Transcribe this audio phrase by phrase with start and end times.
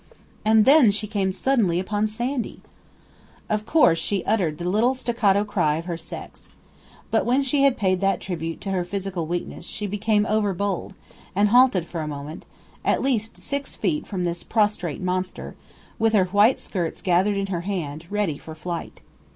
[0.43, 2.61] And then she came suddenly upon Sandy!
[3.49, 6.49] Of course she uttered the little staccato cry of her sex.
[7.11, 10.95] But when she had paid that tribute to her physical weakness she became overbold,
[11.35, 12.47] and halted for a moment
[12.83, 15.55] at least six feet from this prostrate monster
[15.99, 19.01] with her white skirts gathered in her hand, ready for flight.